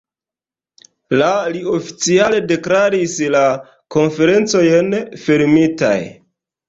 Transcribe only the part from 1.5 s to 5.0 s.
li oficiale deklaris la Konferencojn